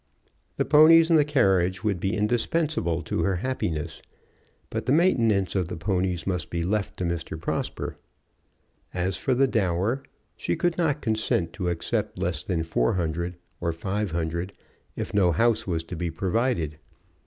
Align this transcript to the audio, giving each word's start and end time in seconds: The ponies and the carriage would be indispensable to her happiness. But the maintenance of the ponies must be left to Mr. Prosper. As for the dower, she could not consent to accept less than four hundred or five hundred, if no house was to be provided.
The 0.55 0.65
ponies 0.65 1.11
and 1.11 1.19
the 1.19 1.23
carriage 1.23 1.83
would 1.83 1.99
be 1.99 2.15
indispensable 2.15 3.03
to 3.03 3.21
her 3.21 3.35
happiness. 3.35 4.01
But 4.71 4.87
the 4.87 4.91
maintenance 4.91 5.53
of 5.53 5.67
the 5.67 5.77
ponies 5.77 6.25
must 6.25 6.49
be 6.49 6.63
left 6.63 6.97
to 6.97 7.03
Mr. 7.03 7.39
Prosper. 7.39 7.97
As 8.95 9.17
for 9.17 9.35
the 9.35 9.45
dower, 9.45 10.01
she 10.35 10.55
could 10.55 10.75
not 10.75 11.03
consent 11.03 11.53
to 11.53 11.69
accept 11.69 12.17
less 12.17 12.43
than 12.43 12.63
four 12.63 12.95
hundred 12.95 13.35
or 13.59 13.71
five 13.71 14.09
hundred, 14.09 14.53
if 14.95 15.13
no 15.13 15.31
house 15.31 15.67
was 15.67 15.83
to 15.83 15.95
be 15.95 16.09
provided. 16.09 16.79